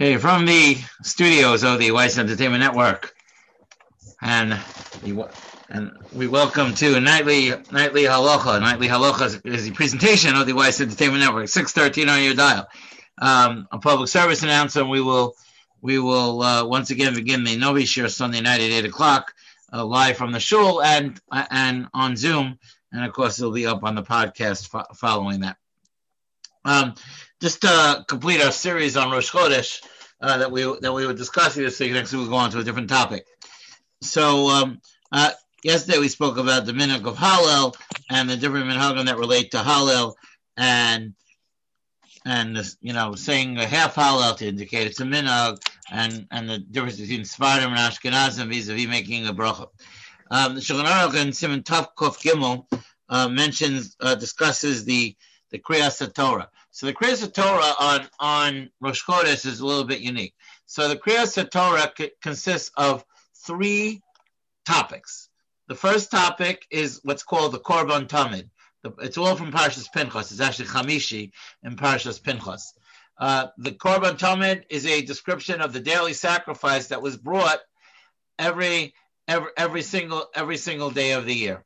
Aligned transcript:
Hey, 0.00 0.16
from 0.16 0.46
the 0.46 0.78
studios 1.02 1.62
of 1.62 1.78
the 1.78 1.90
Weiss 1.90 2.16
Entertainment 2.16 2.62
Network, 2.62 3.14
and 4.22 4.58
we, 5.04 5.22
and 5.68 5.90
we 6.14 6.26
welcome 6.26 6.74
to 6.76 6.98
nightly 7.00 7.50
nightly 7.70 8.04
halacha. 8.04 8.62
Nightly 8.62 8.88
halacha 8.88 9.44
is 9.44 9.66
the 9.66 9.72
presentation 9.72 10.36
of 10.36 10.46
the 10.46 10.54
Weiss 10.54 10.80
Entertainment 10.80 11.22
Network. 11.22 11.48
Six 11.48 11.72
thirteen 11.72 12.08
on 12.08 12.22
your 12.22 12.32
dial. 12.32 12.66
Um, 13.20 13.68
a 13.70 13.78
public 13.78 14.08
service 14.08 14.42
announcement. 14.42 14.88
We 14.88 15.02
will 15.02 15.34
we 15.82 15.98
will 15.98 16.40
uh, 16.40 16.64
once 16.64 16.88
again 16.88 17.14
begin 17.14 17.44
the 17.44 17.58
Novi 17.58 17.84
Shir 17.84 18.08
Sunday 18.08 18.40
night 18.40 18.62
at 18.62 18.70
eight 18.70 18.86
o'clock, 18.86 19.34
uh, 19.70 19.84
live 19.84 20.16
from 20.16 20.32
the 20.32 20.40
shul 20.40 20.82
and 20.82 21.20
and 21.30 21.88
on 21.92 22.16
Zoom, 22.16 22.58
and 22.90 23.04
of 23.04 23.12
course 23.12 23.38
it'll 23.38 23.52
be 23.52 23.66
up 23.66 23.84
on 23.84 23.96
the 23.96 24.02
podcast 24.02 24.66
fo- 24.66 24.94
following 24.94 25.40
that. 25.40 25.58
Um, 26.64 26.94
just 27.40 27.62
to 27.62 28.04
complete 28.08 28.42
our 28.42 28.52
series 28.52 28.96
on 28.96 29.10
Rosh 29.10 29.30
Chodesh 29.30 29.82
uh, 30.20 30.38
that 30.38 30.52
we 30.52 30.62
that 30.80 30.92
we 30.92 31.06
were 31.06 31.14
discussing 31.14 31.62
this 31.62 31.80
week, 31.80 31.92
next 31.92 32.12
week 32.12 32.20
we'll 32.20 32.30
go 32.30 32.36
on 32.36 32.50
to 32.50 32.58
a 32.58 32.64
different 32.64 32.90
topic. 32.90 33.24
So 34.02 34.48
um, 34.48 34.80
uh, 35.10 35.30
yesterday 35.62 35.98
we 35.98 36.08
spoke 36.08 36.36
about 36.36 36.66
the 36.66 36.72
minhag 36.72 37.06
of 37.06 37.16
Hallel 37.16 37.74
and 38.10 38.28
the 38.28 38.36
different 38.36 38.66
minhagim 38.66 39.06
that 39.06 39.18
relate 39.18 39.52
to 39.52 39.58
Hallel 39.58 40.14
and 40.56 41.14
and 42.26 42.58
you 42.82 42.92
know 42.92 43.14
saying 43.14 43.56
a 43.58 43.66
half 43.66 43.94
Hallel 43.94 44.36
to 44.36 44.46
indicate 44.46 44.86
it's 44.86 45.00
a 45.00 45.04
minhag 45.04 45.58
and 45.90 46.26
and 46.30 46.48
the 46.48 46.58
difference 46.58 47.00
between 47.00 47.22
Sfardim 47.22 47.68
and 47.68 47.76
Ashkenazim 47.76 48.48
vis-a-vis 48.48 48.86
making 48.86 49.26
a 49.26 49.32
bracha. 49.32 49.68
Um, 50.30 50.54
the 50.54 50.60
Shulchan 50.60 50.84
Aruch 50.84 51.20
in 51.20 51.28
Siman 51.28 51.64
Tav 51.64 51.94
Kof 51.94 52.18
Gimel 52.18 52.66
uh, 53.08 53.28
mentions 53.28 53.96
uh, 54.00 54.14
discusses 54.14 54.84
the 54.84 55.16
the 55.50 55.58
Kriyas 55.58 56.12
Torah. 56.14 56.48
So 56.70 56.86
the 56.86 56.94
Kriyas 56.94 57.32
Torah 57.32 57.74
on, 57.78 58.08
on 58.18 58.70
Rosh 58.80 59.04
Chodesh 59.04 59.44
is 59.44 59.60
a 59.60 59.66
little 59.66 59.84
bit 59.84 60.00
unique. 60.00 60.34
So 60.66 60.88
the 60.88 60.96
Kriyas 60.96 61.50
Torah 61.50 61.92
c- 61.96 62.12
consists 62.22 62.70
of 62.76 63.04
three 63.44 64.02
topics. 64.64 65.28
The 65.68 65.74
first 65.74 66.10
topic 66.10 66.66
is 66.70 67.00
what's 67.02 67.22
called 67.22 67.52
the 67.52 67.58
Korban 67.58 68.08
Tamid. 68.08 68.50
It's 69.00 69.18
all 69.18 69.36
from 69.36 69.52
Parshas 69.52 69.92
Pinchas. 69.92 70.30
It's 70.30 70.40
actually 70.40 70.66
Chamishi 70.66 71.32
in 71.62 71.76
Parshas 71.76 72.22
Pinchas. 72.22 72.72
Uh, 73.18 73.48
the 73.58 73.72
Korban 73.72 74.18
Tamid 74.18 74.64
is 74.70 74.86
a 74.86 75.02
description 75.02 75.60
of 75.60 75.72
the 75.72 75.80
daily 75.80 76.14
sacrifice 76.14 76.88
that 76.88 77.02
was 77.02 77.16
brought 77.16 77.60
every 78.38 78.94
every 79.28 79.50
every 79.56 79.82
single 79.82 80.26
every 80.34 80.56
single 80.56 80.90
day 80.90 81.12
of 81.12 81.26
the 81.26 81.34
year. 81.34 81.64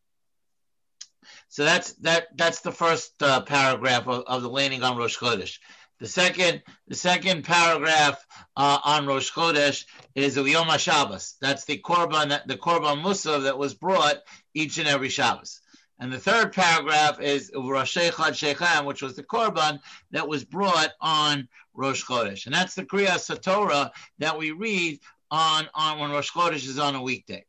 So 1.54 1.62
that's 1.62 1.92
that. 2.00 2.36
That's 2.36 2.62
the 2.62 2.72
first 2.72 3.12
uh, 3.22 3.42
paragraph 3.42 4.08
of, 4.08 4.24
of, 4.26 4.42
the 4.42 4.48
landing 4.48 4.82
on 4.82 4.96
Rosh 4.96 5.16
Chodesh. 5.16 5.60
The 6.00 6.08
second, 6.08 6.64
the 6.88 6.96
second 6.96 7.44
paragraph 7.44 8.26
uh, 8.56 8.80
on 8.84 9.06
Rosh 9.06 9.30
Chodesh 9.30 9.84
is 10.16 10.34
the 10.34 10.42
Yom 10.42 10.66
HaShabbos. 10.66 11.34
That's 11.40 11.64
the 11.64 11.78
korban, 11.78 12.44
the 12.48 12.56
korban 12.56 13.04
musaf 13.04 13.44
that 13.44 13.56
was 13.56 13.72
brought 13.72 14.16
each 14.52 14.78
and 14.78 14.88
every 14.88 15.08
Shabbos. 15.08 15.60
And 16.00 16.12
the 16.12 16.18
third 16.18 16.52
paragraph 16.52 17.20
is 17.20 17.52
Rosh 17.54 17.92
Shechem, 17.92 18.84
which 18.84 19.00
was 19.00 19.14
the 19.14 19.22
korban 19.22 19.78
that 20.10 20.26
was 20.26 20.44
brought 20.44 20.90
on 21.00 21.46
Rosh 21.72 22.04
Chodesh, 22.04 22.46
and 22.46 22.54
that's 22.54 22.74
the 22.74 22.84
Kriyas 22.84 23.40
Torah 23.40 23.92
that 24.18 24.36
we 24.36 24.50
read 24.50 24.98
on 25.30 25.68
on 25.72 26.00
when 26.00 26.10
Rosh 26.10 26.32
Chodesh 26.32 26.66
is 26.66 26.80
on 26.80 26.96
a 26.96 27.02
weekday 27.02 27.44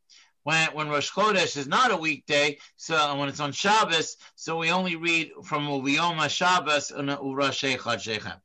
when 0.45 0.67
when 0.73 0.89
Rosh 0.89 1.11
Chodesh 1.11 1.57
is 1.57 1.67
not 1.67 1.91
a 1.91 1.97
weekday, 1.97 2.59
so 2.77 3.17
when 3.17 3.27
it's 3.29 3.39
on 3.39 3.51
Shabbos, 3.51 4.17
so 4.35 4.57
we 4.57 4.69
only 4.69 4.95
read 4.95 5.31
from 5.43 5.67
Uviyoma 5.67 6.29
Shabbos 6.29 6.91
and 6.91 7.09
Urashei 7.09 7.79
Chad 7.99 8.41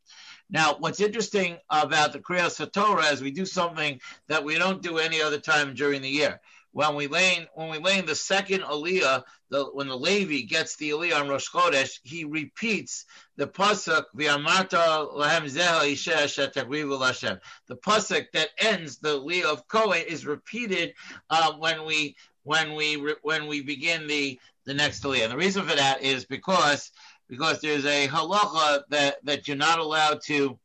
Now, 0.48 0.76
what's 0.78 1.00
interesting 1.00 1.58
about 1.68 2.14
the 2.14 2.18
Kriyas 2.18 2.72
Torah 2.72 3.12
is 3.12 3.20
we 3.20 3.30
do 3.30 3.44
something 3.44 4.00
that 4.28 4.42
we 4.42 4.56
don't 4.56 4.82
do 4.82 4.96
any 4.96 5.20
other 5.20 5.38
time 5.38 5.74
during 5.74 6.00
the 6.00 6.08
year 6.08 6.40
when 6.72 6.94
we 6.94 7.08
lay 7.08 7.48
when 7.54 7.82
we 7.82 8.00
the 8.00 8.14
second 8.14 8.60
aliyah, 8.60 9.24
the, 9.48 9.64
when 9.64 9.88
the 9.88 9.96
Levi 9.96 10.42
gets 10.42 10.76
the 10.76 10.90
aliyah 10.90 11.20
on 11.20 11.28
Rosh 11.28 11.48
Chodesh, 11.48 11.98
he 12.04 12.24
repeats 12.24 13.06
the 13.36 13.46
pasuk 13.46 14.04
v'amarta 14.16 15.12
lahem 15.16 15.44
zeha 15.44 17.06
Hashem. 17.06 17.40
The 17.66 17.76
pasuk 17.76 18.26
that 18.32 18.50
ends 18.58 18.98
the 18.98 19.20
aliyah 19.20 19.52
of 19.52 19.66
Kohen 19.66 20.04
is 20.06 20.26
repeated 20.26 20.94
uh, 21.28 21.54
when 21.54 21.84
we 21.84 22.16
when 22.44 22.74
we 22.74 23.14
when 23.22 23.46
we 23.48 23.62
begin 23.62 24.06
the 24.06 24.38
the 24.64 24.74
next 24.74 25.02
aliyah. 25.02 25.24
And 25.24 25.32
the 25.32 25.36
reason 25.38 25.66
for 25.66 25.74
that 25.74 26.02
is 26.02 26.24
because 26.24 26.92
because 27.28 27.60
there's 27.60 27.84
a 27.84 28.06
halacha 28.06 28.82
that 28.90 29.16
that 29.24 29.48
you're 29.48 29.56
not 29.56 29.80
allowed 29.80 30.20
to 30.26 30.56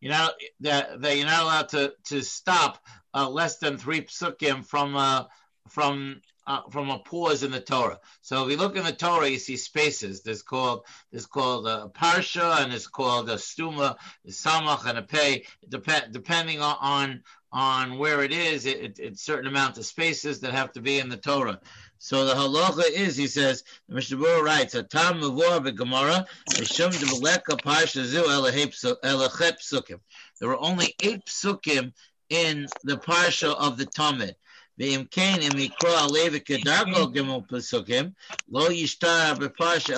you're 0.00 0.12
not 0.12 0.34
that, 0.60 1.00
that 1.00 1.16
you're 1.16 1.26
not 1.26 1.42
allowed 1.42 1.68
to 1.70 1.94
to 2.04 2.22
stop 2.22 2.82
uh, 3.14 3.28
less 3.28 3.58
than 3.58 3.78
three 3.78 4.02
psukim 4.02 4.64
from 4.64 4.96
uh, 4.96 5.24
from 5.68 6.20
uh, 6.46 6.62
from 6.70 6.90
a 6.90 6.98
pause 6.98 7.42
in 7.42 7.50
the 7.50 7.60
Torah. 7.60 7.98
So 8.22 8.44
if 8.44 8.50
you 8.50 8.56
look 8.56 8.76
in 8.76 8.84
the 8.84 8.92
Torah, 8.92 9.28
you 9.28 9.38
see 9.38 9.56
spaces. 9.56 10.22
There's 10.22 10.42
called 10.42 10.84
there's 11.12 11.26
called 11.26 11.66
a 11.68 11.90
parsha 11.94 12.62
and 12.62 12.72
it's 12.72 12.86
called 12.88 13.28
a 13.30 13.36
stuma, 13.36 13.96
a 14.26 14.30
samach 14.30 14.86
and 14.86 14.98
a 14.98 15.02
pay. 15.02 15.44
Dep- 15.68 16.10
depending 16.10 16.60
on, 16.60 17.22
on 17.52 17.98
where 17.98 18.22
it 18.22 18.32
is, 18.32 18.66
it, 18.66 18.80
it, 18.80 18.98
it's 18.98 19.22
certain 19.22 19.46
amount 19.46 19.78
of 19.78 19.86
spaces 19.86 20.40
that 20.40 20.52
have 20.52 20.72
to 20.72 20.80
be 20.80 20.98
in 20.98 21.08
the 21.08 21.16
Torah. 21.16 21.60
So 21.98 22.24
the 22.24 22.34
halacha 22.34 22.90
is, 22.90 23.16
he 23.16 23.26
says, 23.26 23.62
the 23.88 23.94
Mishnah 23.96 24.16
writes, 24.42 24.74
"Atam 24.74 25.20
mavor 25.20 25.60
beGemara 25.60 26.26
mishum 26.56 26.98
develeka 26.98 27.60
parsha 27.62 28.04
zu 28.04 28.22
psukim." 28.22 30.00
There 30.38 30.48
were 30.48 30.58
only 30.58 30.96
eight 31.02 31.26
psukim 31.26 31.92
in 32.30 32.66
the 32.84 32.96
parsha 32.96 33.54
of 33.56 33.76
the 33.76 33.86
Tamid. 33.86 34.34
ואם 34.80 35.04
כן, 35.10 35.36
אם 35.42 35.58
יקרוא 35.58 35.90
הלוי 35.90 36.40
כדרכו 36.40 37.12
גמול 37.12 37.40
פסוקים, 37.48 38.10
לא 38.48 38.72
ישתרע 38.72 39.34
בפרשה 39.34 39.96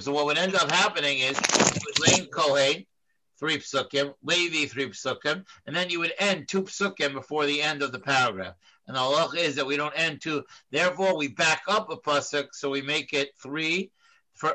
So 0.00 0.12
what 0.12 0.26
would 0.26 0.36
end 0.36 0.54
up 0.54 0.70
happening 0.70 1.20
is, 1.20 1.40
lane 2.06 2.26
Kohen, 2.26 2.84
three 3.38 3.56
psukim, 3.58 4.12
Levi, 4.22 4.66
three 4.66 4.90
psukim, 4.90 5.44
and 5.66 5.74
then 5.74 5.88
you 5.88 6.00
would 6.00 6.12
end 6.18 6.48
two 6.48 6.64
psukim 6.64 7.14
before 7.14 7.46
the 7.46 7.62
end 7.62 7.82
of 7.82 7.92
the 7.92 7.98
paragraph. 7.98 8.54
And 8.86 8.94
the 8.94 9.00
law 9.00 9.30
is 9.32 9.54
that 9.56 9.66
we 9.66 9.78
don't 9.78 9.98
end 9.98 10.20
two, 10.20 10.44
therefore 10.70 11.16
we 11.16 11.28
back 11.28 11.62
up 11.66 11.90
a 11.90 11.96
pasuk, 11.96 12.48
so 12.52 12.68
we 12.68 12.82
make 12.82 13.14
it 13.14 13.30
three, 13.42 13.90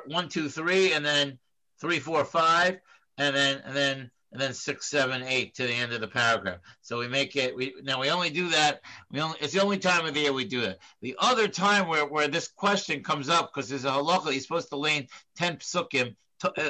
one 0.06 0.30
two 0.30 0.50
three, 0.50 0.94
and 0.94 1.04
then 1.04 1.40
three, 1.82 2.00
four, 2.00 2.24
five, 2.24 2.80
and 3.18 3.36
then, 3.36 3.64
and 3.66 3.76
then 3.76 4.12
and 4.32 4.40
then 4.40 4.54
six, 4.54 4.90
seven, 4.90 5.24
eight 5.24 5.56
to 5.56 5.64
the 5.64 5.74
end 5.74 5.92
of 5.94 6.02
the 6.02 6.08
paragraph. 6.08 6.60
So 6.82 7.00
we 7.00 7.08
make 7.08 7.36
it. 7.36 7.56
We 7.56 7.74
now 7.84 8.00
we 8.00 8.10
only 8.10 8.30
do 8.30 8.50
that. 8.50 8.82
We 9.12 9.22
only 9.22 9.38
it's 9.42 9.54
the 9.54 9.62
only 9.62 9.78
time 9.78 10.06
of 10.06 10.14
the 10.14 10.22
year 10.22 10.34
we 10.34 10.46
do 10.46 10.62
it. 10.62 10.80
The 11.02 11.16
other 11.20 11.48
time 11.48 11.88
where 11.88 12.06
where 12.06 12.28
this 12.28 12.48
question 12.48 13.04
comes 13.04 13.30
up 13.30 13.52
because 13.54 13.70
there's 13.70 13.86
a 13.86 13.92
halacha, 13.92 14.32
he's 14.32 14.44
supposed 14.44 14.70
to 14.70 14.76
lane 14.76 15.08
ten 15.36 15.58
psukim, 15.58 16.16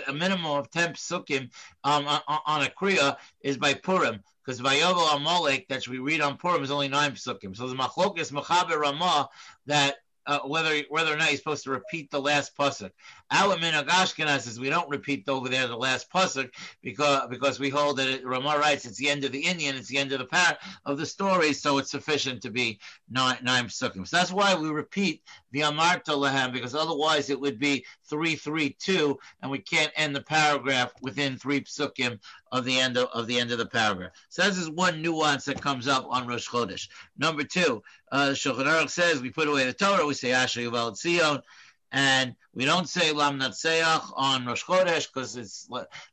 a 0.08 0.14
minimum 0.14 0.46
of 0.46 0.72
ten 0.72 0.94
psukim 0.94 1.50
um, 1.84 2.08
on, 2.08 2.22
on 2.28 2.64
a 2.64 2.70
kriya 2.70 3.18
is 3.42 3.58
by 3.58 3.74
Purim. 3.74 4.24
Because 4.46 4.62
Vayavo 4.62 5.16
Amalek 5.16 5.68
that 5.68 5.88
we 5.88 6.00
read 6.00 6.22
on 6.22 6.38
Purim 6.38 6.64
is 6.64 6.72
only 6.72 6.88
nine 6.88 7.12
psukim. 7.12 7.56
So 7.56 7.68
the 7.68 7.76
machlokas 7.76 8.31
machaber 8.31 8.80
Ramah 8.80 9.30
that 9.68 9.97
uh, 10.25 10.40
whether 10.40 10.81
whether 10.90 11.13
or 11.13 11.18
not 11.18 11.30
he's 11.30 11.40
supposed 11.40 11.63
to 11.63 11.72
repeat 11.72 12.12
the 12.12 12.22
last 12.22 12.56
pasuk. 12.57 12.91
Our 13.31 13.56
minhag 13.56 13.88
Ashkenaz 13.88 14.57
we 14.59 14.69
don't 14.69 14.90
repeat 14.90 15.28
over 15.28 15.50
there 15.50 15.68
the 15.68 15.78
last 15.78 16.12
pasuk 16.12 16.52
because 16.81 17.28
because 17.30 17.59
we 17.59 17.69
hold 17.69 17.97
that 17.97 18.07
it, 18.07 18.25
Ramah 18.25 18.58
writes 18.58 18.85
it's 18.85 18.97
the 18.97 19.09
end 19.09 19.24
of 19.24 19.31
the 19.31 19.46
Indian, 19.46 19.75
it's 19.75 19.88
the 19.88 19.97
end 19.97 20.12
of 20.12 20.19
the 20.19 20.25
par 20.25 20.58
of 20.85 20.97
the 20.97 21.06
story, 21.06 21.53
so 21.53 21.78
it's 21.78 21.91
sufficient 21.91 22.41
to 22.44 22.52
be 22.52 22.79
nine 23.09 23.38
nine. 23.41 23.69
So 23.69 23.90
that's 23.90 24.31
why 24.31 24.56
we 24.56 24.69
repeat 24.69 25.24
the 25.52 25.62
Amarta 25.62 26.16
Lahem 26.16 26.52
because 26.52 26.75
otherwise 26.75 27.29
it 27.29 27.40
would 27.40 27.59
be 27.59 27.85
three 28.09 28.36
three 28.36 28.75
two, 28.80 29.18
and 29.42 29.52
we 29.52 29.59
can't 29.59 29.92
end 29.96 30.16
the 30.16 30.22
paragraph 30.22 30.92
within 31.02 31.38
three 31.38 31.62
pasukim 31.62 32.20
of 32.52 32.66
the 32.66 32.80
end 32.80 32.97
of, 32.97 33.08
of 33.14 33.28
the 33.28 33.40
end 33.40 33.52
of 33.52 33.58
the 33.58 33.66
paragraph. 33.66 34.11
So 34.29 34.44
this 34.44 34.58
is 34.58 34.70
one 34.70 35.02
nuance 35.02 35.46
that 35.46 35.61
comes 35.61 35.88
up 35.88 36.08
on 36.09 36.28
Rosh 36.28 36.50
Chodesh. 36.50 36.90
Number 37.17 37.44
two, 37.44 37.84
uh, 38.11 38.29
Shulchan 38.29 38.66
Aruch 38.66 38.90
says 38.90 39.22
we 39.22 39.29
put 39.29 39.47
away 39.47 39.66
the 39.66 39.73
Torah, 39.73 40.06
we 40.06 40.14
say 40.14 40.32
Asher 40.32 40.61
Yuval 40.61 40.94
Tzion, 40.94 41.41
and 41.91 42.36
we 42.53 42.66
don't 42.66 42.90
say 42.90 43.12
Lam 43.12 43.40
Natseach 43.40 44.12
on 44.16 44.46
Rosh 44.46 44.64
Chodesh 44.64 45.08
because 45.12 45.36
it's 45.36 45.68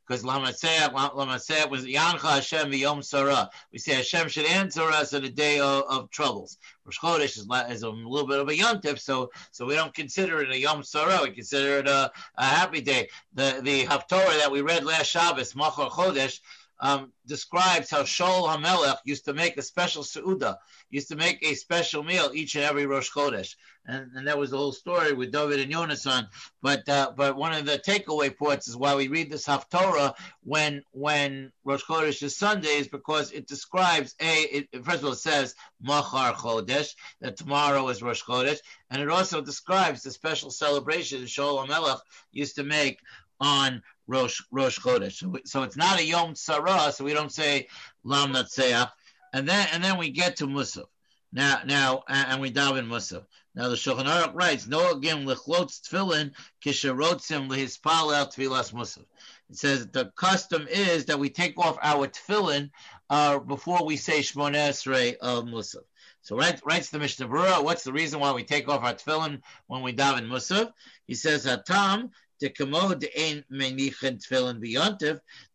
because 0.07 0.23
Lam 0.23 0.43
Natseach 0.43 0.93
Lam 0.93 1.27
was 1.69 1.85
Yancha 1.85 2.19
Hashem 2.19 2.73
Yom 2.73 3.01
Tzara. 3.01 3.49
We 3.71 3.79
say 3.79 3.95
Hashem 3.95 4.29
should 4.29 4.45
answer 4.45 4.83
us 4.83 5.13
at 5.13 5.23
a 5.23 5.29
day 5.29 5.59
of, 5.59 5.83
of 5.89 6.09
troubles. 6.09 6.57
Rosh 6.85 6.99
Chodesh 6.99 7.37
is, 7.37 7.47
is, 7.69 7.83
a 7.83 7.89
little 7.89 8.27
bit 8.27 8.39
of 8.39 8.49
a 8.49 8.53
yontif, 8.53 8.99
so 8.99 9.29
so 9.51 9.65
we 9.65 9.75
don't 9.75 9.93
consider 9.93 10.41
it 10.41 10.51
a 10.51 10.59
Yom 10.59 10.81
Tzara. 10.81 11.21
We 11.21 11.31
consider 11.31 11.79
it 11.79 11.87
a, 11.87 12.11
a 12.35 12.45
happy 12.45 12.81
day. 12.81 13.09
The 13.33 13.59
the 13.61 13.85
Haftorah 13.85 14.39
that 14.39 14.51
we 14.51 14.61
read 14.61 14.83
last 14.83 15.07
Shabbos, 15.07 15.55
Machar 15.55 15.89
Chodesh 15.89 16.39
um, 16.79 17.11
describes 17.25 17.89
how 17.89 18.03
Shaul 18.03 18.47
HaMelech 18.47 18.97
used 19.05 19.25
to 19.25 19.33
make 19.33 19.57
a 19.57 19.61
special 19.61 20.03
seuda, 20.03 20.57
used 20.89 21.09
to 21.09 21.15
make 21.15 21.43
a 21.43 21.55
special 21.55 22.03
meal 22.03 22.31
each 22.33 22.55
and 22.55 22.63
every 22.63 22.85
Rosh 22.85 23.11
Chodesh. 23.11 23.55
and, 23.87 24.11
and 24.15 24.27
that 24.27 24.37
was 24.37 24.51
the 24.51 24.57
whole 24.57 24.71
story 24.71 25.13
with 25.13 25.31
David 25.31 25.59
and 25.59 25.71
Yonasan. 25.71 26.27
But 26.61 26.87
uh, 26.89 27.13
but 27.15 27.35
one 27.35 27.53
of 27.53 27.65
the 27.65 27.79
takeaway 27.79 28.35
points 28.35 28.67
is 28.67 28.75
why 28.75 28.95
we 28.95 29.07
read 29.07 29.31
this 29.31 29.47
Haftorah 29.47 30.13
when 30.43 30.83
when 30.91 31.51
Rosh 31.63 31.83
Chodesh 31.83 32.21
is 32.21 32.37
Sunday 32.37 32.77
is 32.77 32.87
because 32.87 33.31
it 33.31 33.47
describes 33.47 34.15
a 34.19 34.41
it, 34.43 34.85
first 34.85 34.99
of 34.99 35.05
all 35.05 35.11
it 35.13 35.17
says 35.17 35.55
Machar 35.81 36.33
Chodesh 36.33 36.93
that 37.21 37.37
tomorrow 37.37 37.87
is 37.89 38.03
Rosh 38.03 38.23
Chodesh, 38.23 38.59
and 38.89 39.01
it 39.01 39.09
also 39.09 39.41
describes 39.41 40.03
the 40.03 40.11
special 40.11 40.51
celebration 40.51 41.23
Shaul 41.23 41.65
HaMelech 41.65 41.99
used 42.31 42.55
to 42.55 42.63
make 42.63 42.99
on 43.39 43.81
Rosh 44.07 44.41
Rosh 44.51 44.79
Chodesh. 44.79 45.13
So, 45.13 45.33
so 45.45 45.63
it's 45.63 45.77
not 45.77 45.99
a 45.99 46.05
Yom 46.05 46.33
Tzara, 46.33 46.91
so 46.91 47.03
we 47.03 47.13
don't 47.13 47.31
say 47.31 47.67
Lam 48.03 48.33
Natseach, 48.33 48.91
and 49.33 49.47
then 49.47 49.67
and 49.73 49.83
then 49.83 49.97
we 49.97 50.09
get 50.09 50.37
to 50.37 50.47
Musaf. 50.47 50.85
Now, 51.33 51.59
now, 51.65 52.03
and 52.07 52.41
we 52.41 52.49
dive 52.49 52.77
in 52.77 52.87
Musaf. 52.87 53.25
Now 53.57 53.69
the 53.69 53.75
Shulchan 53.75 54.05
Aruch 54.05 54.35
writes, 54.35 54.67
"No 54.67 54.91
again 54.91 55.25
lechlotz 55.25 55.81
tefillin 55.81 56.31
kisherotzim 56.63 57.49
lehispalel 57.49 58.31
tefillas 58.31 58.71
Musaf." 58.71 59.05
It 59.49 59.57
says 59.57 59.87
the 59.87 60.11
custom 60.15 60.67
is 60.69 61.05
that 61.05 61.17
we 61.17 61.31
take 61.31 61.57
off 61.57 61.79
our 61.81 62.07
tefillin 62.07 62.69
uh, 63.09 63.39
before 63.39 63.83
we 63.83 63.97
say 63.97 64.19
Shmoneh 64.19 64.69
Esrei 64.69 65.17
of 65.17 65.45
Musaf. 65.45 65.83
So 66.21 66.37
right, 66.37 66.59
writes 66.65 66.91
the 66.91 66.99
Mishnah 66.99 67.27
Berurah, 67.27 67.63
what's 67.63 67.83
the 67.83 67.93
reason 67.93 68.19
why 68.19 68.31
we 68.31 68.43
take 68.43 68.69
off 68.69 68.83
our 68.83 68.93
tefillin 68.93 69.41
when 69.65 69.81
we 69.81 69.91
daven 69.91 70.27
Musaf? 70.27 70.71
He 71.07 71.15
says, 71.15 71.45
"Hatam 71.45 72.11
the 72.39 72.51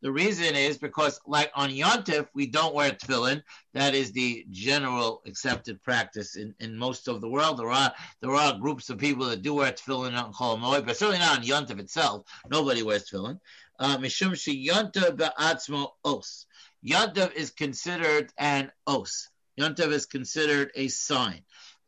reason 0.02 0.54
is 0.56 0.78
because, 0.78 1.20
like 1.26 1.50
on 1.54 1.70
yontif, 1.70 2.26
we 2.34 2.46
don't 2.46 2.74
wear 2.74 2.90
tefillin. 2.90 3.42
That 3.74 3.94
is 3.94 4.12
the 4.12 4.44
general 4.50 5.22
accepted 5.26 5.82
practice 5.82 6.36
in, 6.36 6.54
in 6.60 6.76
most 6.76 7.08
of 7.08 7.20
the 7.20 7.28
world. 7.28 7.58
There 7.58 7.70
are 7.70 7.92
there 8.20 8.34
are 8.34 8.58
groups 8.58 8.90
of 8.90 8.98
people 8.98 9.26
that 9.26 9.42
do 9.42 9.54
wear 9.54 9.72
tefillin 9.72 10.20
on 10.20 10.32
Moed, 10.32 10.86
but 10.86 10.96
certainly 10.96 11.20
not 11.20 11.38
on 11.38 11.44
yontif 11.44 11.78
itself. 11.78 12.26
Nobody 12.50 12.82
wears 12.82 13.08
tefillin. 13.08 13.38
Uh, 13.78 13.98
mishum 13.98 14.32
yontif 14.32 15.16
be'atzmo 15.16 15.90
os. 16.04 16.46
Yontif 16.84 17.32
is 17.34 17.50
considered 17.50 18.32
an 18.38 18.72
os. 18.86 19.28
Yontif 19.58 19.92
is 19.92 20.06
considered 20.06 20.72
a 20.74 20.88
sign. 20.88 21.42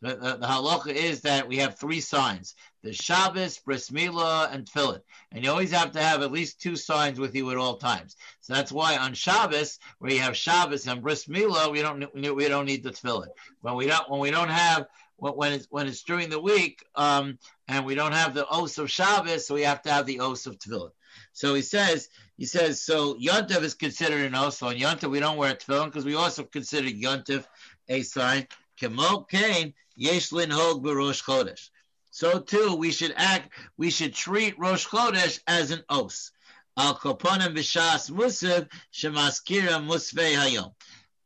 The, 0.05 0.17
the, 0.17 0.37
the, 0.37 0.47
halacha 0.47 0.89
is 0.89 1.23
that 1.23 1.49
we 1.49 1.57
have 1.57 1.79
three 1.79 2.01
signs: 2.03 2.55
the 2.83 2.93
Shabbos, 2.93 3.57
Bris 3.57 3.89
Milah, 3.89 4.53
and 4.53 4.67
Tefillin. 4.67 5.01
And 5.33 5.43
you 5.43 5.51
always 5.51 5.71
have 5.71 5.93
to 5.93 6.03
have 6.03 6.21
at 6.21 6.31
least 6.31 6.61
two 6.61 6.77
signs 6.77 7.19
with 7.19 7.35
you 7.35 7.51
at 7.51 7.57
all 7.57 7.79
times. 7.79 8.15
So 8.43 8.53
that's 8.53 8.71
why 8.71 8.99
on 8.99 9.15
Shabbos, 9.15 9.79
where 10.01 10.13
you 10.13 10.21
have 10.21 10.37
Shabbos 10.37 10.87
and 10.87 11.01
Bris 11.01 11.25
Milah, 11.25 11.73
we 11.73 11.81
don't 11.81 12.13
we 12.15 12.49
don't 12.49 12.67
need 12.67 12.83
the 12.83 12.91
Tefillin. 12.91 13.29
When 13.63 13.77
we 13.77 13.87
don't 13.87 14.11
when 14.11 14.21
we 14.21 14.31
don't 14.31 14.51
have 14.51 14.89
when 15.17 15.55
it's 15.55 15.69
when 15.71 15.87
it's 15.87 16.03
during 16.03 16.29
the 16.29 16.41
week, 16.41 16.85
um, 16.97 17.39
and 17.67 17.87
we 17.87 17.95
don't 17.95 18.13
have 18.13 18.35
the 18.35 18.47
os 18.47 18.77
of 18.77 18.91
Shabbos, 18.91 19.47
so 19.47 19.55
we 19.55 19.63
have 19.63 19.81
to 19.85 19.91
have 19.91 20.05
the 20.05 20.21
os 20.21 20.45
of 20.45 20.59
Tefillin. 20.59 20.91
So 21.33 21.55
he 21.55 21.63
says, 21.63 22.11
he 22.37 22.45
says, 22.45 22.83
so 22.83 23.15
Yontif 23.15 23.63
is 23.63 23.73
considered 23.73 24.27
an 24.27 24.35
os. 24.35 24.59
So 24.59 24.67
on 24.67 24.75
Yontif 24.75 25.11
we 25.11 25.21
don't 25.21 25.39
wear 25.39 25.53
a 25.53 25.57
Tefillin 25.57 25.87
because 25.87 26.05
we 26.05 26.15
also 26.15 26.45
consider 26.45 26.89
Yontif 26.89 27.47
a 27.89 28.03
sign. 28.03 28.47
Kemo 28.85 29.29
Kain 29.29 29.75
Yesh 29.97 30.31
Hog 30.31 30.85
Barosh 30.85 31.23
Chodesh. 31.23 31.71
So 32.11 32.39
too, 32.41 32.77
we 32.77 32.93
should 32.93 33.15
act, 33.17 33.51
we 33.77 33.91
should 33.91 34.15
treat 34.15 34.59
Rosh 34.59 34.87
Chodesh 34.87 35.41
as 35.47 35.71
an 35.71 35.83
oath. 35.89 36.31
Al 36.77 36.97
Koponim 36.97 37.57
B'Shas 37.57 38.11
Musaf 38.11 38.69
Shemaskira 38.93 39.85
Musvei 39.85 40.35
Hayom. 40.35 40.73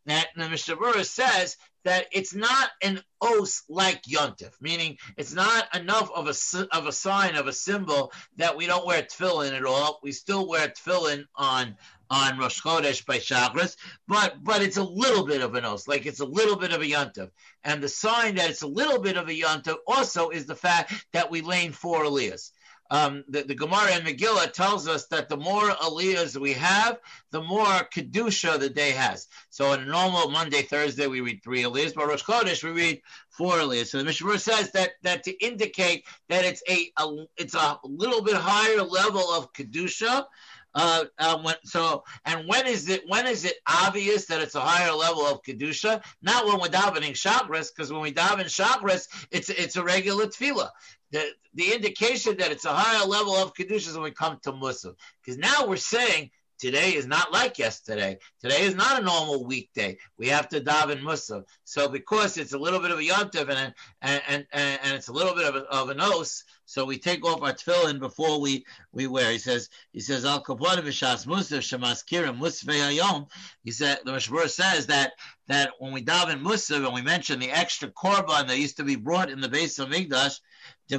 Now, 0.07 0.23
the 0.37 0.49
Mishnah 0.49 1.05
says 1.05 1.57
that 1.89 2.07
it's 2.13 2.35
not 2.35 2.69
an 2.83 3.01
os 3.23 3.63
like 3.71 4.03
yontif, 4.03 4.53
meaning 4.61 4.99
it's 5.17 5.33
not 5.33 5.75
enough 5.75 6.11
of 6.15 6.27
a 6.29 6.77
of 6.77 6.87
a 6.87 6.93
sign 6.93 7.35
of 7.35 7.47
a 7.47 7.53
symbol 7.53 8.13
that 8.37 8.55
we 8.59 8.67
don't 8.67 8.87
wear 8.87 9.03
tefillin 9.03 9.57
at 9.57 9.65
all. 9.65 9.99
We 10.03 10.13
still 10.13 10.47
wear 10.47 10.69
tefillin 10.69 11.25
on 11.35 11.79
on 12.11 12.39
Rosh 12.39 12.61
Chodesh 12.61 13.07
by 13.07 13.17
Shachris, 13.17 13.77
but 14.07 14.35
but 14.43 14.61
it's 14.61 14.77
a 14.77 14.83
little 14.83 15.25
bit 15.25 15.41
of 15.41 15.55
an 15.55 15.65
os, 15.65 15.89
like 15.89 16.05
it's 16.05 16.21
a 16.21 16.27
little 16.27 16.57
bit 16.57 16.75
of 16.75 16.83
a 16.83 16.85
yontif. 16.85 17.31
And 17.65 17.83
the 17.83 17.89
sign 17.89 18.35
that 18.35 18.51
it's 18.51 18.63
a 18.63 18.67
little 18.67 19.01
bit 19.01 19.17
of 19.17 19.29
a 19.29 19.33
yontif 19.33 19.77
also 19.87 20.29
is 20.29 20.45
the 20.45 20.55
fact 20.55 20.93
that 21.15 21.31
we 21.31 21.41
lane 21.41 21.73
four 21.73 22.05
aliyahs. 22.05 22.51
Um, 22.91 23.25
the, 23.29 23.43
the 23.43 23.55
Gemara 23.55 23.97
in 23.97 24.03
Megillah 24.03 24.53
tells 24.53 24.89
us 24.89 25.07
that 25.07 25.29
the 25.29 25.37
more 25.37 25.69
aliyahs 25.71 26.37
we 26.37 26.55
have, 26.55 26.99
the 27.31 27.43
more 27.43 27.67
kedusha 27.95 28.59
the 28.59 28.71
day 28.71 28.93
has. 28.93 29.29
So 29.51 29.73
on 29.73 29.83
a 29.83 29.87
normal 29.87 30.31
Monday, 30.31 30.63
Thursday, 30.63 31.07
we 31.07 31.21
read 31.21 31.43
three 31.43 31.63
aliyahs, 31.63 31.95
but 31.95 32.09
Rosh 32.09 32.25
Chodesh 32.25 32.65
we 32.65 32.71
read 32.71 33.03
four 33.29 33.55
aliyahs. 33.55 33.89
So 33.89 33.99
the 33.99 34.05
Mishnah 34.05 34.39
says 34.39 34.73
that 34.73 34.93
that 35.03 35.23
to 35.25 35.45
indicate 35.45 36.05
that 36.29 36.45
it's 36.45 36.63
a, 36.69 36.91
a 36.97 37.27
it's 37.37 37.55
a 37.55 37.79
little 37.85 38.23
bit 38.23 38.37
higher 38.37 38.83
level 38.83 39.33
of 39.33 39.53
kedusha, 39.53 40.25
uh, 40.75 41.05
uh, 41.19 41.39
when, 41.43 41.55
so, 41.65 42.05
and 42.25 42.47
when 42.47 42.67
is 42.67 42.89
it 42.89 43.03
when 43.07 43.27
is 43.27 43.45
it 43.45 43.57
obvious 43.67 44.27
that 44.27 44.41
it's 44.41 44.55
a 44.55 44.61
higher 44.61 44.93
level 44.93 45.27
of 45.27 45.43
kedusha? 45.43 46.03
Not 46.23 46.47
when 46.47 46.61
we're 46.61 46.69
davening 46.69 47.13
Shachris, 47.13 47.69
because 47.75 47.93
when 47.93 48.03
we 48.03 48.13
daven 48.13 48.45
Shachris, 48.45 49.09
it's 49.31 49.49
it's 49.49 49.77
a 49.77 49.85
regular 49.85 50.27
tefillah. 50.27 50.71
The 51.11 51.25
the 51.55 51.75
indication 51.75 52.37
that 52.39 52.51
it's 52.51 52.65
a 52.65 52.73
higher 52.73 53.07
level 53.07 53.35
of 53.35 53.55
kedusha 53.55 53.89
is 53.89 53.95
when 53.95 54.05
we 54.05 54.11
come 54.11 54.39
to 54.43 54.53
musaf, 54.53 54.95
because 55.23 55.39
now 55.39 55.67
we're 55.67 55.77
saying 55.77 56.31
Today 56.59 56.95
is 56.95 57.07
not 57.07 57.33
like 57.33 57.57
yesterday. 57.57 58.19
Today 58.41 58.63
is 58.63 58.75
not 58.75 59.01
a 59.01 59.05
normal 59.05 59.45
weekday. 59.45 59.97
We 60.19 60.27
have 60.29 60.49
to 60.49 60.61
daven 60.61 61.03
musaf. 61.03 61.45
So 61.63 61.89
because 61.89 62.37
it's 62.37 62.53
a 62.53 62.59
little 62.59 62.81
bit 62.81 62.91
of 62.91 62.99
a 62.99 63.03
yontiv 63.03 63.49
and 63.49 63.73
and 64.03 64.23
and, 64.53 64.81
and 64.83 64.95
it's 64.95 65.07
a 65.07 65.13
little 65.13 65.37
bit 65.37 65.45
of, 65.45 65.55
a, 65.55 65.61
of 65.73 65.91
an 65.91 66.01
os, 66.01 66.43
so 66.69 66.85
we 66.85 66.99
take 66.99 67.25
off 67.25 67.41
our 67.41 67.55
tefillin 67.55 67.99
before 67.99 68.43
we, 68.43 68.67
we 68.93 69.07
wear. 69.07 69.33
He 69.33 69.39
says 69.39 69.71
he 69.91 70.01
says 70.01 70.27
al 70.27 70.43
kaponim 70.43 70.85
b'shas 70.85 71.27
musaf 71.27 71.63
shemaskirim 71.65 72.39
musvei 72.39 72.99
hayom. 72.99 73.31
He 73.65 73.71
said 73.71 74.01
the 74.05 74.13
Mishmur 74.13 74.51
says 74.51 74.89
that 74.89 75.13
that 75.47 75.71
when 75.79 75.95
we 75.95 76.05
daven 76.05 76.43
musaf 76.43 76.85
and 76.85 76.93
we 76.93 77.01
mention 77.01 77.39
the 77.39 77.51
extra 77.51 77.89
korban 77.89 78.49
that 78.49 78.59
used 78.59 78.77
to 78.77 78.85
be 78.85 78.97
brought 78.97 79.31
in 79.31 79.41
the 79.41 79.49
Beis 79.49 79.83
HaMikdash, 79.83 80.41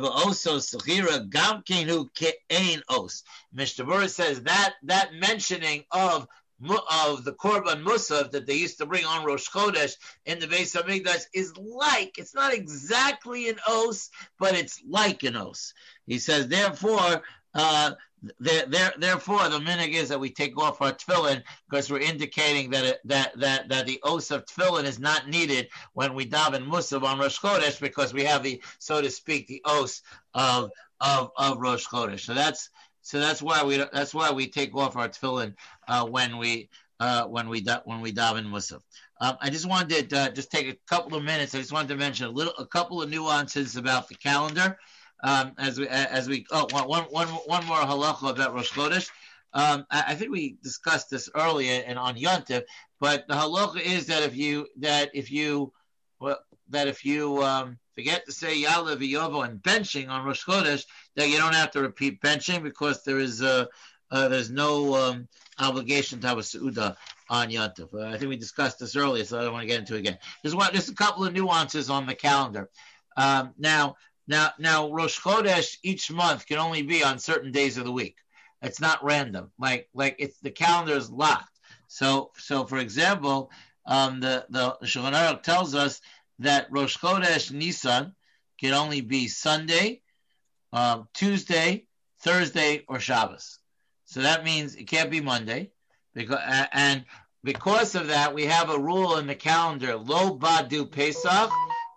also 0.01 0.57
sechira 0.57 1.29
gam 1.29 1.61
kenu 1.61 2.07
kein 2.15 2.81
os. 2.89 3.23
Mishnah 3.53 4.09
says 4.09 4.41
that 4.41 4.73
that 4.81 5.13
mentioning 5.13 5.83
of 5.91 6.27
of 6.61 7.23
the 7.23 7.33
Korban 7.33 7.83
Musaf 7.83 8.31
that 8.31 8.45
they 8.45 8.55
used 8.55 8.77
to 8.79 8.85
bring 8.85 9.05
on 9.05 9.25
Rosh 9.25 9.49
Chodesh 9.49 9.95
in 10.25 10.39
the 10.39 10.47
Beis 10.47 10.75
HaMikdash 10.75 11.23
is 11.33 11.55
like, 11.57 12.17
it's 12.17 12.35
not 12.35 12.53
exactly 12.53 13.49
an 13.49 13.57
os, 13.67 14.09
but 14.39 14.55
it's 14.55 14.81
like 14.87 15.23
an 15.23 15.35
os. 15.35 15.73
He 16.05 16.19
says, 16.19 16.47
therefore, 16.47 17.23
uh, 17.53 17.91
there, 18.39 18.65
there, 18.65 18.93
therefore, 18.97 19.47
the 19.49 19.59
minhag 19.59 19.93
is 19.93 20.09
that 20.09 20.19
we 20.19 20.29
take 20.29 20.57
off 20.57 20.81
our 20.81 20.91
tefillin 20.91 21.41
because 21.69 21.89
we're 21.89 21.99
indicating 21.99 22.69
that 22.71 22.83
it, 22.83 22.99
that 23.05 23.39
that 23.39 23.69
that 23.69 23.85
the 23.85 23.99
oath 24.03 24.31
of 24.31 24.45
tefillin 24.45 24.83
is 24.83 24.99
not 24.99 25.29
needed 25.29 25.69
when 25.93 26.13
we 26.13 26.25
daven 26.25 26.67
musaf 26.67 27.03
on 27.03 27.19
Rosh 27.19 27.39
Chodesh 27.39 27.79
because 27.79 28.13
we 28.13 28.25
have 28.25 28.43
the, 28.43 28.61
so 28.77 29.01
to 29.01 29.09
speak, 29.09 29.47
the 29.47 29.61
oath 29.63 30.01
of 30.33 30.71
of 30.99 31.31
of 31.37 31.59
Rosh 31.59 31.87
Chodesh. 31.87 32.21
So 32.21 32.33
that's 32.33 32.69
so 33.01 33.19
that's 33.19 33.41
why 33.41 33.63
we 33.63 33.77
that's 33.77 34.13
why 34.13 34.31
we 34.31 34.47
take 34.47 34.75
off 34.75 34.95
our 34.95 35.09
tefillin 35.09 35.55
uh, 35.87 36.05
when 36.05 36.37
we 36.37 36.69
uh, 36.99 37.25
when 37.25 37.49
we 37.49 37.65
when 37.85 38.01
we 38.01 38.11
daven 38.11 38.45
musaf. 38.45 38.81
Um, 39.21 39.37
I 39.41 39.49
just 39.49 39.67
wanted 39.67 40.09
to 40.11 40.19
uh, 40.19 40.29
just 40.29 40.51
take 40.51 40.67
a 40.67 40.77
couple 40.87 41.17
of 41.17 41.23
minutes. 41.23 41.53
I 41.55 41.59
just 41.59 41.71
wanted 41.71 41.89
to 41.89 41.95
mention 41.95 42.27
a 42.27 42.29
little 42.29 42.53
a 42.57 42.65
couple 42.65 43.01
of 43.01 43.09
nuances 43.09 43.75
about 43.75 44.07
the 44.07 44.15
calendar 44.15 44.77
um, 45.23 45.53
as 45.57 45.79
we 45.79 45.87
as 45.87 46.27
we 46.27 46.45
oh 46.51 46.67
one 46.71 47.03
one 47.03 47.27
one 47.27 47.65
more 47.65 47.77
halacha 47.77 48.31
about 48.31 48.53
Rosh 48.53 48.71
Chodesh. 48.71 49.09
Um, 49.53 49.85
I, 49.89 50.03
I, 50.09 50.15
think 50.15 50.31
we 50.31 50.57
discussed 50.61 51.09
this 51.09 51.27
earlier 51.33 51.83
and 51.87 51.97
on 51.97 52.15
Yontif, 52.15 52.63
but 52.99 53.27
the 53.27 53.33
halacha 53.33 53.81
is 53.81 54.05
that 54.05 54.21
if 54.21 54.35
you 54.35 54.67
that 54.77 55.09
if 55.15 55.31
you 55.31 55.73
that 56.69 56.87
if 56.87 57.05
you 57.05 57.43
um, 57.43 57.77
forget 57.95 58.25
to 58.25 58.31
say 58.31 58.61
Yaaleh 58.61 58.97
V'Yavo 58.97 59.45
and 59.45 59.61
benching 59.61 60.09
on 60.09 60.25
Rosh 60.25 60.45
Chodesh, 60.45 60.85
that 61.15 61.29
you 61.29 61.37
don't 61.37 61.55
have 61.55 61.71
to 61.71 61.81
repeat 61.81 62.21
benching 62.21 62.63
because 62.63 63.03
there 63.03 63.19
is 63.19 63.41
uh, 63.41 63.65
uh, 64.11 64.27
there's 64.27 64.49
no 64.49 64.95
um, 64.95 65.27
obligation 65.59 66.19
to 66.19 66.27
have 66.27 66.37
a 66.37 66.41
Su'uda 66.41 66.95
on 67.29 67.49
Yontif. 67.49 67.93
Uh, 67.93 68.07
I 68.07 68.17
think 68.17 68.29
we 68.29 68.37
discussed 68.37 68.79
this 68.79 68.95
earlier, 68.95 69.23
so 69.23 69.39
I 69.39 69.43
don't 69.43 69.53
want 69.53 69.63
to 69.63 69.67
get 69.67 69.79
into 69.79 69.95
it 69.95 69.99
again. 69.99 70.17
There's 70.41 70.55
one, 70.55 70.69
there's 70.71 70.89
a 70.89 70.95
couple 70.95 71.25
of 71.25 71.33
nuances 71.33 71.89
on 71.89 72.07
the 72.07 72.15
calendar. 72.15 72.69
Um, 73.17 73.53
now, 73.57 73.95
now, 74.27 74.51
now, 74.59 74.91
Rosh 74.91 75.19
Chodesh 75.19 75.77
each 75.83 76.11
month 76.11 76.45
can 76.45 76.57
only 76.57 76.81
be 76.81 77.03
on 77.03 77.19
certain 77.19 77.51
days 77.51 77.77
of 77.77 77.85
the 77.85 77.91
week. 77.91 78.15
It's 78.61 78.81
not 78.81 79.03
random. 79.03 79.51
Like, 79.59 79.89
like 79.93 80.15
it's 80.19 80.39
the 80.39 80.51
calendar 80.51 80.93
is 80.93 81.09
locked. 81.09 81.59
So, 81.87 82.31
so 82.37 82.65
for 82.65 82.77
example, 82.77 83.51
um, 83.85 84.19
the 84.19 84.45
the 84.49 84.77
Shulchan 84.83 85.13
Aruch 85.13 85.41
tells 85.43 85.73
us 85.73 86.01
that 86.39 86.67
Rosh 86.71 86.97
Chodesh 86.97 87.51
Nisan 87.51 88.15
can 88.59 88.73
only 88.73 89.01
be 89.01 89.27
Sunday, 89.27 90.01
um, 90.73 91.07
Tuesday, 91.13 91.85
Thursday, 92.21 92.83
or 92.87 92.99
Shabbos. 92.99 93.59
So 94.05 94.21
that 94.21 94.43
means 94.43 94.75
it 94.75 94.85
can't 94.85 95.11
be 95.11 95.21
Monday, 95.21 95.71
because 96.13 96.39
and 96.73 97.05
because 97.43 97.95
of 97.95 98.07
that, 98.07 98.33
we 98.33 98.45
have 98.45 98.69
a 98.69 98.79
rule 98.79 99.17
in 99.17 99.27
the 99.27 99.35
calendar: 99.35 99.95
Lo 99.95 100.37
Badu 100.37 100.91
Pesach 100.91 101.51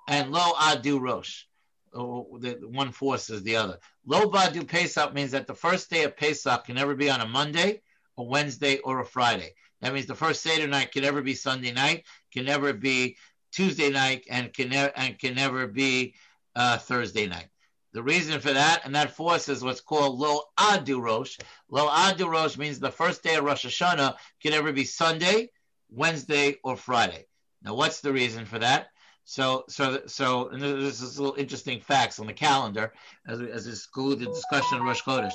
and 0.09 0.31
Lo 0.31 0.53
Adu 0.55 1.01
Rosh. 1.01 1.45
the 1.93 2.59
one 2.71 2.93
forces 2.93 3.43
the 3.43 3.57
other. 3.57 3.79
Lo 4.07 4.31
badu 4.31 4.67
Pesach 4.67 5.15
means 5.15 5.31
that 5.31 5.47
the 5.47 5.55
first 5.55 5.91
day 5.91 6.05
of 6.05 6.17
Pesach 6.17 6.65
can 6.65 6.75
never 6.75 6.95
be 6.95 7.11
on 7.11 7.21
a 7.21 7.27
Monday, 7.27 7.81
a 8.19 8.23
Wednesday, 8.23 8.79
or 8.79 9.01
a 9.01 9.07
Friday. 9.07 9.55
That 9.81 9.95
means 9.95 10.07
the 10.07 10.15
first 10.15 10.43
Seder 10.43 10.69
night 10.69 10.93
can 10.93 11.03
never 11.03 11.23
be 11.23 11.35
Sunday 11.35 11.73
night, 11.73 12.05
can 12.33 12.45
never 12.45 12.73
be 12.73 13.17
Tuesday 13.53 13.91
night, 13.91 14.25
and 14.31 14.53
can 14.53 14.71
never 14.71 14.93
and 14.97 15.19
can 15.19 15.35
never 15.35 15.67
be 15.67 16.15
uh, 16.57 16.79
Thursday 16.79 17.27
night. 17.27 17.49
The 17.93 18.03
reason 18.03 18.41
for 18.41 18.53
that, 18.55 18.83
and 18.85 18.95
that 18.95 19.11
forces 19.11 19.63
what's 19.63 19.83
called 19.83 20.19
Lo 20.19 20.41
Adu 20.59 21.01
Rosh. 21.01 21.39
Lo 21.69 21.89
Adu 21.89 22.31
Rosh 22.31 22.57
means 22.57 22.81
the 22.81 22.91
first 22.91 23.23
day 23.23 23.35
of 23.35 23.45
Rosh 23.45 23.67
Hashanah 23.67 24.15
can 24.41 24.53
never 24.53 24.73
be 24.73 24.85
Sunday, 24.85 25.51
Wednesday, 25.91 26.57
or 26.65 26.77
Friday. 26.77 27.27
Now, 27.63 27.75
what's 27.75 28.01
the 28.01 28.13
reason 28.13 28.47
for 28.47 28.59
that? 28.59 28.89
So, 29.25 29.65
so, 29.69 30.03
so, 30.07 30.49
and 30.49 30.61
this 30.61 31.03
is 31.03 31.21
little 31.21 31.37
interesting 31.37 31.81
facts 31.81 32.19
on 32.19 32.27
the 32.27 32.33
calendar 32.33 32.93
as 33.27 33.39
we, 33.41 33.51
as 33.51 33.67
we 33.67 33.73
exclude 33.73 34.19
the 34.19 34.27
discussion 34.27 34.79
of 34.79 34.85
Rosh 34.85 35.03
Chodesh. 35.03 35.35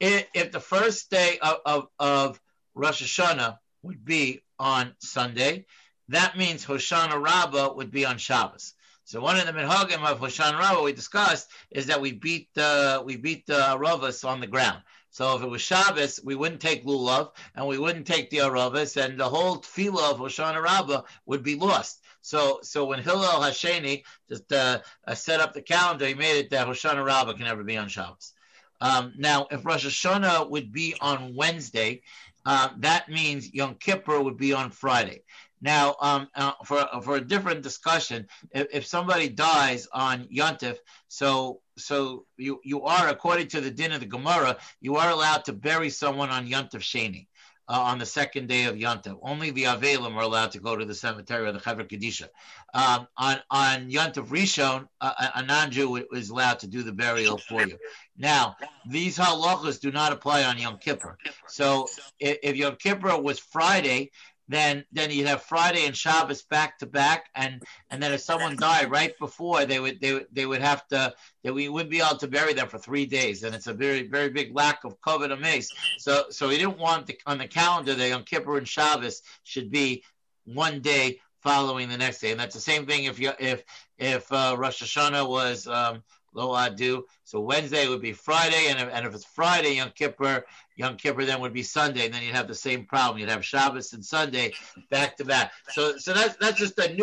If, 0.00 0.26
if 0.34 0.52
the 0.52 0.60
first 0.60 1.10
day 1.10 1.38
of, 1.42 1.58
of, 1.66 1.88
of 1.98 2.40
Rosh 2.74 3.02
Hashanah 3.02 3.58
would 3.82 4.04
be 4.04 4.42
on 4.58 4.94
Sunday, 5.00 5.66
that 6.08 6.36
means 6.36 6.64
Hoshana 6.64 7.22
Rabbah 7.22 7.74
would 7.74 7.90
be 7.90 8.04
on 8.04 8.18
Shabbos. 8.18 8.74
So 9.04 9.20
one 9.20 9.38
of 9.38 9.46
the 9.46 9.52
minhagim 9.52 10.04
of 10.04 10.20
Hoshana 10.20 10.58
Rabbah 10.58 10.82
we 10.82 10.92
discussed 10.92 11.50
is 11.70 11.86
that 11.86 12.00
we 12.00 12.12
beat 12.12 12.48
the 12.54 13.02
we 13.04 13.16
beat 13.16 13.46
the 13.46 13.54
aravas 13.54 14.26
on 14.26 14.40
the 14.40 14.46
ground. 14.46 14.82
So 15.10 15.36
if 15.36 15.42
it 15.42 15.48
was 15.48 15.62
Shabbos, 15.62 16.20
we 16.22 16.34
wouldn't 16.34 16.60
take 16.60 16.84
lulav 16.84 17.30
and 17.54 17.66
we 17.66 17.78
wouldn't 17.78 18.06
take 18.06 18.30
the 18.30 18.38
aravas, 18.38 19.02
and 19.02 19.18
the 19.18 19.28
whole 19.28 19.58
tefillah 19.58 20.12
of 20.12 20.18
Hoshana 20.18 20.62
Rabbah 20.62 21.02
would 21.26 21.42
be 21.42 21.54
lost. 21.54 22.02
So, 22.20 22.60
so 22.62 22.84
when 22.84 23.02
Hillel 23.02 23.40
Hasheni 23.40 24.02
just 24.28 24.52
uh, 24.52 24.80
uh, 25.06 25.14
set 25.14 25.40
up 25.40 25.54
the 25.54 25.62
calendar, 25.62 26.06
he 26.06 26.14
made 26.14 26.38
it 26.38 26.50
that 26.50 26.66
Hoshana 26.66 27.04
Rabbah 27.04 27.32
can 27.32 27.44
never 27.44 27.64
be 27.64 27.78
on 27.78 27.88
Shabbos. 27.88 28.34
Um, 28.80 29.14
now, 29.16 29.46
if 29.50 29.64
Rosh 29.64 29.86
Hashanah 29.86 30.50
would 30.50 30.72
be 30.72 30.94
on 31.00 31.34
Wednesday, 31.34 32.02
uh, 32.44 32.68
that 32.78 33.08
means 33.08 33.52
Yom 33.52 33.74
Kippur 33.74 34.20
would 34.20 34.36
be 34.36 34.52
on 34.52 34.70
Friday. 34.70 35.22
Now, 35.60 35.96
um, 36.00 36.28
uh, 36.34 36.52
for 36.64 36.86
for 37.02 37.16
a 37.16 37.20
different 37.20 37.62
discussion, 37.62 38.28
if, 38.52 38.66
if 38.72 38.86
somebody 38.86 39.28
dies 39.28 39.88
on 39.92 40.24
Yontif, 40.24 40.76
so 41.08 41.60
so 41.76 42.26
you 42.36 42.60
you 42.64 42.82
are 42.82 43.08
according 43.08 43.48
to 43.48 43.60
the 43.60 43.70
din 43.70 43.92
of 43.92 44.00
the 44.00 44.06
Gemara, 44.06 44.56
you 44.80 44.96
are 44.96 45.10
allowed 45.10 45.44
to 45.46 45.52
bury 45.52 45.90
someone 45.90 46.30
on 46.30 46.46
Yontif 46.46 46.80
Sheni 46.80 47.26
uh, 47.68 47.80
on 47.80 47.98
the 47.98 48.06
second 48.06 48.48
day 48.48 48.64
of 48.64 48.76
Yontif. 48.76 49.18
Only 49.22 49.50
the 49.50 49.64
Avelim 49.64 50.14
are 50.14 50.22
allowed 50.22 50.52
to 50.52 50.60
go 50.60 50.76
to 50.76 50.84
the 50.84 50.94
cemetery 50.94 51.48
of 51.48 51.54
the 51.54 51.60
Chevra 51.60 51.88
Kadisha. 51.88 52.28
Um, 52.72 53.08
on 53.16 53.40
on 53.50 53.90
Yontif 53.90 54.28
Rishon, 54.28 54.88
uh, 55.00 55.28
a 55.34 55.42
non-Jew 55.42 56.06
is 56.12 56.30
allowed 56.30 56.60
to 56.60 56.66
do 56.66 56.82
the 56.82 56.92
burial 56.92 57.36
for 57.36 57.66
you. 57.66 57.78
Now, 58.16 58.56
these 58.86 59.18
halachas 59.18 59.80
do 59.80 59.90
not 59.90 60.12
apply 60.12 60.44
on 60.44 60.58
Yom 60.58 60.78
Kippur. 60.78 61.18
So 61.46 61.88
if, 62.18 62.38
if 62.42 62.56
Yom 62.56 62.76
Kippur 62.76 63.20
was 63.20 63.38
Friday, 63.38 64.10
then 64.48 64.84
then 64.92 65.10
you'd 65.10 65.26
have 65.26 65.42
Friday 65.42 65.86
and 65.86 65.96
Shabbos 65.96 66.42
back 66.42 66.78
to 66.78 66.86
back, 66.86 67.26
and 67.34 67.62
and 67.90 68.02
then 68.02 68.12
if 68.12 68.20
someone 68.20 68.56
died 68.56 68.90
right 68.90 69.16
before, 69.18 69.64
they 69.64 69.78
would 69.78 70.00
they 70.00 70.24
they 70.32 70.46
would 70.46 70.62
have 70.62 70.86
to 70.88 71.14
that 71.44 71.54
we 71.54 71.68
wouldn't 71.68 71.90
be 71.90 72.00
able 72.00 72.16
to 72.18 72.28
bury 72.28 72.54
them 72.54 72.68
for 72.68 72.78
three 72.78 73.06
days, 73.06 73.42
and 73.42 73.54
it's 73.54 73.66
a 73.66 73.74
very 73.74 74.08
very 74.08 74.30
big 74.30 74.54
lack 74.54 74.84
of 74.84 75.00
kavod 75.02 75.30
hames. 75.44 75.70
So 75.98 76.24
so 76.30 76.48
we 76.48 76.56
didn't 76.56 76.78
want 76.78 77.06
the, 77.06 77.18
on 77.26 77.38
the 77.38 77.46
calendar 77.46 77.94
that 77.94 78.08
Yom 78.08 78.24
Kippur 78.24 78.56
and 78.56 78.66
Shabbos 78.66 79.22
should 79.44 79.70
be 79.70 80.02
one 80.44 80.80
day 80.80 81.20
following 81.42 81.88
the 81.88 81.98
next 81.98 82.20
day, 82.20 82.30
and 82.30 82.40
that's 82.40 82.54
the 82.54 82.60
same 82.60 82.86
thing 82.86 83.04
if 83.04 83.18
you 83.18 83.32
if 83.38 83.62
if 83.98 84.30
uh, 84.32 84.56
Rosh 84.58 84.82
Hashanah 84.82 85.28
was 85.28 85.66
um, 85.66 86.02
Lo 86.32 86.50
Adu. 86.50 87.02
So 87.24 87.40
Wednesday 87.40 87.88
would 87.88 88.00
be 88.00 88.12
Friday, 88.12 88.68
and 88.68 88.78
if, 88.80 88.88
and 88.92 89.06
if 89.06 89.14
it's 89.14 89.24
Friday, 89.24 89.74
Yom 89.74 89.92
Kippur, 89.94 90.44
Yom 90.78 90.96
Kippur 90.96 91.24
then 91.24 91.40
would 91.40 91.52
be 91.52 91.64
Sunday, 91.64 92.06
and 92.06 92.14
then 92.14 92.22
you'd 92.22 92.36
have 92.36 92.46
the 92.46 92.54
same 92.54 92.84
problem. 92.86 93.18
You'd 93.18 93.28
have 93.28 93.44
Shabbos 93.44 93.92
and 93.92 94.04
Sunday 94.04 94.52
back 94.90 95.16
to 95.16 95.24
back. 95.24 95.52
So, 95.70 95.98
so 95.98 96.14
that's 96.14 96.36
that's 96.36 96.58
just 96.58 96.78
a 96.78 96.94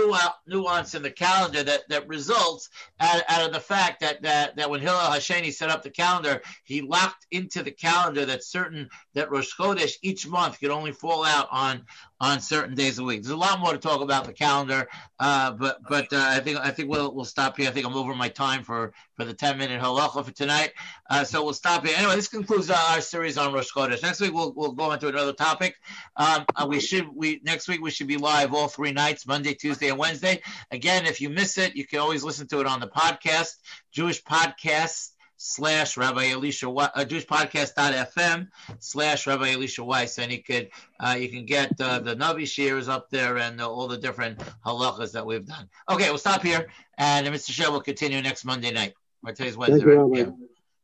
nuance 0.48 0.96
in 0.96 1.04
the 1.04 1.12
calendar 1.12 1.62
that 1.62 1.88
that 1.90 2.08
results 2.08 2.70
out, 3.02 3.22
out 3.28 3.46
of 3.46 3.54
the 3.54 3.60
fact 3.60 4.00
that 4.00 4.22
that 4.24 4.56
that 4.56 4.70
when 4.70 4.80
Hillel 4.80 5.12
Hasheni 5.12 5.54
set 5.54 5.70
up 5.70 5.84
the 5.84 5.90
calendar, 5.90 6.42
he 6.64 6.82
locked 6.82 7.28
into 7.32 7.64
the 7.64 7.72
calendar 7.72 8.26
that 8.26 8.46
certain 8.46 8.90
that 9.14 9.30
Rosh 9.30 9.54
Chodesh 9.54 9.98
each 10.02 10.26
month 10.26 10.60
could 10.62 10.72
only 10.72 10.94
fall 10.94 11.26
out 11.26 11.50
on 11.52 11.86
on 12.22 12.40
certain 12.40 12.76
days 12.76 12.92
of 12.92 12.98
the 12.98 13.04
week. 13.04 13.24
There's 13.24 13.34
a 13.34 13.38
lot 13.38 13.60
more 13.60 13.74
to 13.74 13.78
talk 13.78 14.02
about 14.02 14.24
the 14.24 14.32
calendar, 14.32 14.88
uh, 15.20 15.52
but 15.52 15.80
but 15.90 16.12
uh, 16.14 16.28
I 16.30 16.40
think 16.40 16.60
I 16.60 16.72
think 16.72 16.90
we'll 16.90 17.14
we'll 17.14 17.26
stop 17.26 17.58
here. 17.58 17.68
I 17.68 17.72
think 17.72 17.86
I'm 17.86 17.98
over 17.98 18.16
my 18.16 18.30
time 18.30 18.64
for 18.64 18.94
for 19.18 19.26
the 19.26 19.34
10 19.34 19.58
minute 19.58 19.82
halacha 19.82 20.24
for 20.24 20.32
tonight. 20.32 20.72
Uh, 21.10 21.24
so 21.24 21.44
we'll 21.44 21.54
stop 21.54 21.86
here. 21.86 21.96
Anyway, 21.98 22.16
this 22.16 22.28
concludes 22.28 22.70
our 22.70 23.02
series 23.02 23.38
on 23.38 23.54
Rosh 23.54 23.65
Rosh 23.76 23.90
Chodesh. 23.90 24.04
Next 24.04 24.22
week 24.22 24.34
we'll 24.34 24.54
we'll 24.54 24.74
go 24.74 24.92
into 24.92 25.08
another 25.08 25.34
topic. 25.34 25.76
Um, 26.16 26.46
uh, 26.56 26.66
we 26.68 26.80
should 26.80 27.08
we 27.14 27.42
next 27.44 27.68
week 27.68 27.82
we 27.82 27.92
should 27.92 28.08
be 28.08 28.18
live 28.18 28.54
all 28.54 28.68
three 28.68 28.92
nights, 28.92 29.28
Monday, 29.28 29.54
Tuesday, 29.54 29.90
and 29.90 29.98
Wednesday. 29.98 30.42
Again, 30.72 31.06
if 31.06 31.22
you 31.22 31.30
miss 31.30 31.58
it, 31.58 31.76
you 31.76 31.86
can 31.86 32.00
always 32.00 32.24
listen 32.24 32.48
to 32.48 32.60
it 32.60 32.68
on 32.68 32.80
the 32.80 32.88
podcast, 32.88 33.56
Jewish 33.92 34.24
Podcast 34.24 35.10
slash 35.38 35.98
Rabbi 35.98 36.30
Elisha 36.30 36.70
uh, 36.70 37.06
Jewish 37.06 37.26
Podcast.fm 37.26 38.48
slash 38.80 39.28
Rabbi 39.28 39.52
Elisha 39.52 39.84
Weiss, 39.84 40.18
and 40.18 40.32
you 40.32 40.42
could 40.44 40.70
uh, 41.00 41.16
you 41.20 41.30
can 41.30 41.46
get 41.46 41.72
uh, 41.80 42.00
the 42.00 42.16
Navi 42.16 42.48
shares 42.48 42.88
up 42.88 43.10
there 43.10 43.38
and 43.38 43.62
uh, 43.62 43.70
all 43.70 43.88
the 43.88 43.98
different 43.98 44.40
halachas 44.66 45.12
that 45.14 45.26
we've 45.26 45.46
done. 45.46 45.70
Okay, 45.90 46.10
we'll 46.10 46.18
stop 46.18 46.42
here, 46.42 46.68
and 46.98 47.28
Mr. 47.28 47.52
Sheh 47.52 47.70
will 47.70 47.82
continue 47.82 48.22
next 48.22 48.46
Monday 48.46 48.72
night. 48.72 48.94
Or 49.26 49.34
today's 49.34 49.58
Wednesday, 49.58 49.84
right? 49.84 50.18
Yeah, 50.18 50.32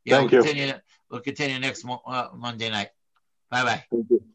yeah 0.04 0.16
Thank 0.16 0.32
we'll 0.32 0.40
you. 0.40 0.52
continue. 0.52 0.74
We'll 1.12 1.20
continue 1.20 1.58
next 1.58 1.84
uh, 1.84 2.28
Monday 2.34 2.70
night. 2.70 2.88
Bye 3.50 3.84
bye. 3.90 4.32